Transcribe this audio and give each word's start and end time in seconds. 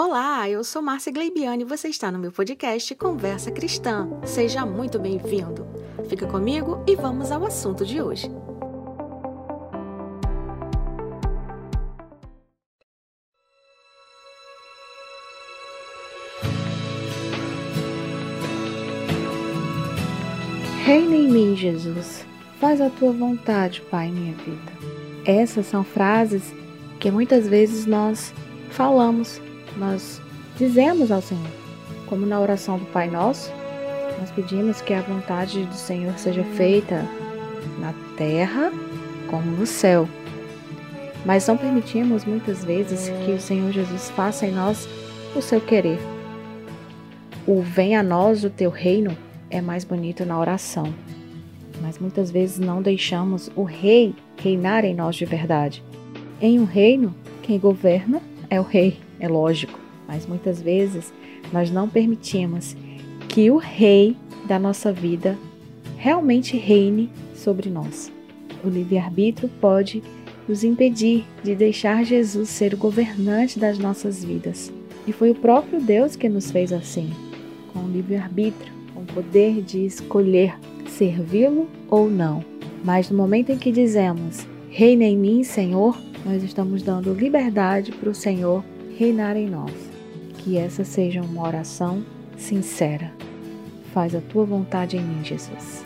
Olá, 0.00 0.48
eu 0.48 0.62
sou 0.62 0.80
Márcia 0.80 1.10
Gleibiane 1.10 1.64
e 1.64 1.66
você 1.66 1.88
está 1.88 2.08
no 2.12 2.20
meu 2.20 2.30
podcast 2.30 2.94
Conversa 2.94 3.50
Cristã. 3.50 4.08
Seja 4.24 4.64
muito 4.64 4.96
bem-vindo. 4.96 5.66
Fica 6.08 6.24
comigo 6.24 6.84
e 6.86 6.94
vamos 6.94 7.32
ao 7.32 7.44
assunto 7.44 7.84
de 7.84 8.00
hoje. 8.00 8.30
Reina 20.84 21.16
em 21.16 21.28
mim, 21.28 21.56
Jesus. 21.56 22.24
Faz 22.60 22.80
a 22.80 22.88
tua 22.88 23.10
vontade, 23.10 23.80
Pai, 23.90 24.12
minha 24.12 24.36
vida. 24.36 24.72
Essas 25.24 25.66
são 25.66 25.82
frases 25.82 26.54
que 27.00 27.10
muitas 27.10 27.48
vezes 27.48 27.84
nós 27.84 28.32
falamos, 28.70 29.40
nós 29.76 30.20
dizemos 30.56 31.10
ao 31.10 31.20
Senhor. 31.20 31.50
Como 32.06 32.24
na 32.24 32.40
oração 32.40 32.78
do 32.78 32.86
Pai 32.86 33.08
Nosso, 33.08 33.52
nós 34.18 34.30
pedimos 34.30 34.80
que 34.80 34.94
a 34.94 35.02
vontade 35.02 35.64
do 35.64 35.74
Senhor 35.74 36.18
seja 36.18 36.42
feita 36.42 37.04
na 37.78 37.92
terra 38.16 38.72
como 39.28 39.50
no 39.50 39.66
céu. 39.66 40.08
Mas 41.24 41.46
não 41.46 41.56
permitimos 41.56 42.24
muitas 42.24 42.64
vezes 42.64 43.10
que 43.24 43.32
o 43.32 43.40
Senhor 43.40 43.70
Jesus 43.72 44.10
faça 44.10 44.46
em 44.46 44.52
nós 44.52 44.88
o 45.36 45.42
seu 45.42 45.60
querer. 45.60 45.98
O 47.46 47.60
venha 47.60 48.00
a 48.00 48.02
nós 48.02 48.44
o 48.44 48.50
teu 48.50 48.70
reino 48.70 49.16
é 49.50 49.60
mais 49.60 49.84
bonito 49.84 50.24
na 50.24 50.38
oração. 50.38 50.92
Mas 51.80 51.98
muitas 51.98 52.30
vezes 52.30 52.58
não 52.58 52.82
deixamos 52.82 53.50
o 53.54 53.62
rei 53.62 54.14
reinar 54.36 54.84
em 54.84 54.94
nós 54.94 55.16
de 55.16 55.24
verdade. 55.24 55.82
Em 56.40 56.58
um 56.58 56.64
reino, 56.64 57.14
quem 57.42 57.58
governa 57.58 58.20
é 58.50 58.60
o 58.60 58.64
rei, 58.64 58.98
é 59.20 59.28
lógico, 59.28 59.78
mas 60.06 60.26
muitas 60.26 60.60
vezes 60.60 61.12
nós 61.52 61.70
não 61.70 61.88
permitimos 61.88 62.76
que 63.28 63.50
o 63.50 63.56
rei 63.56 64.16
da 64.46 64.58
nossa 64.58 64.92
vida 64.92 65.38
realmente 65.96 66.56
reine 66.56 67.10
sobre 67.34 67.68
nós. 67.68 68.10
O 68.64 68.68
livre-arbítrio 68.68 69.48
pode 69.60 70.02
nos 70.48 70.64
impedir 70.64 71.24
de 71.44 71.54
deixar 71.54 72.04
Jesus 72.04 72.48
ser 72.48 72.74
o 72.74 72.78
governante 72.78 73.58
das 73.58 73.78
nossas 73.78 74.24
vidas. 74.24 74.72
E 75.06 75.12
foi 75.12 75.30
o 75.30 75.34
próprio 75.34 75.80
Deus 75.80 76.16
que 76.16 76.28
nos 76.28 76.50
fez 76.50 76.72
assim, 76.72 77.10
com 77.72 77.80
o 77.80 77.88
livre-arbítrio, 77.88 78.72
com 78.94 79.02
o 79.02 79.06
poder 79.06 79.62
de 79.62 79.84
escolher 79.84 80.54
servi-lo 80.86 81.68
ou 81.88 82.10
não. 82.10 82.44
Mas 82.84 83.10
no 83.10 83.16
momento 83.16 83.50
em 83.50 83.58
que 83.58 83.70
dizemos: 83.70 84.46
Reina 84.70 85.04
em 85.04 85.16
mim, 85.16 85.44
Senhor, 85.44 85.96
nós 86.24 86.42
estamos 86.42 86.82
dando 86.82 87.12
liberdade 87.12 87.92
para 87.92 88.10
o 88.10 88.14
Senhor 88.14 88.64
reinar 88.98 89.36
em 89.36 89.48
nós. 89.48 89.72
Que 90.38 90.56
essa 90.56 90.84
seja 90.84 91.22
uma 91.22 91.46
oração 91.46 92.04
sincera. 92.36 93.12
Faz 93.94 94.12
a 94.14 94.20
tua 94.20 94.44
vontade 94.44 94.96
em 94.96 95.00
mim, 95.00 95.24
Jesus. 95.24 95.84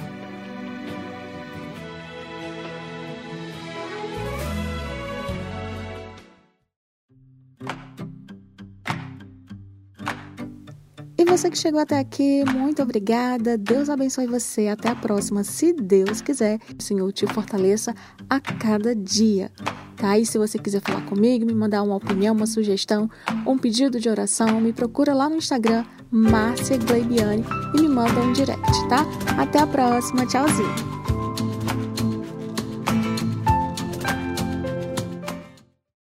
E 11.22 11.24
você 11.24 11.48
que 11.48 11.56
chegou 11.56 11.78
até 11.78 12.00
aqui, 12.00 12.44
muito 12.52 12.82
obrigada. 12.82 13.56
Deus 13.56 13.88
abençoe 13.88 14.26
você. 14.26 14.66
Até 14.66 14.88
a 14.88 14.96
próxima, 14.96 15.44
se 15.44 15.72
Deus 15.72 16.20
quiser. 16.20 16.58
O 16.76 16.82
Senhor 16.82 17.12
te 17.12 17.28
fortaleça 17.28 17.94
a 18.28 18.40
cada 18.40 18.92
dia. 18.92 19.48
Tá? 19.96 20.18
E 20.18 20.26
se 20.26 20.36
você 20.36 20.58
quiser 20.58 20.80
falar 20.80 21.02
comigo, 21.02 21.46
me 21.46 21.54
mandar 21.54 21.84
uma 21.84 21.94
opinião, 21.94 22.34
uma 22.34 22.44
sugestão, 22.44 23.08
um 23.46 23.56
pedido 23.56 24.00
de 24.00 24.08
oração, 24.08 24.60
me 24.60 24.72
procura 24.72 25.14
lá 25.14 25.28
no 25.28 25.36
Instagram, 25.36 25.84
Márcia 26.10 26.76
Gleibiane, 26.76 27.44
e 27.78 27.82
me 27.82 27.88
manda 27.88 28.20
um 28.20 28.32
direct, 28.32 28.88
tá? 28.88 29.06
Até 29.38 29.60
a 29.60 29.66
próxima. 29.68 30.26
Tchauzinho. 30.26 31.01